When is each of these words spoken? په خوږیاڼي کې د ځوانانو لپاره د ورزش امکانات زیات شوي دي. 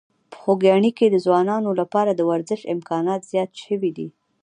په 0.31 0.35
خوږیاڼي 0.41 0.91
کې 0.97 1.07
د 1.09 1.15
ځوانانو 1.25 1.69
لپاره 1.81 2.11
د 2.13 2.21
ورزش 2.31 2.61
امکانات 2.75 3.21
زیات 3.31 3.51
شوي 3.63 3.91
دي. 3.97 4.07